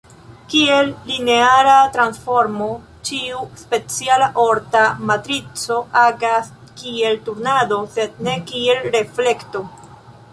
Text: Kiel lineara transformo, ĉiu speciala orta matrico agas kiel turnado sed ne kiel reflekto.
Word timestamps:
Kiel 0.51 0.87
lineara 1.09 1.73
transformo, 1.97 2.69
ĉiu 3.09 3.41
speciala 3.63 4.29
orta 4.45 4.81
matrico 5.11 5.77
agas 6.05 6.49
kiel 6.81 7.21
turnado 7.29 7.79
sed 7.99 8.25
ne 8.29 8.35
kiel 8.53 8.83
reflekto. 8.97 9.63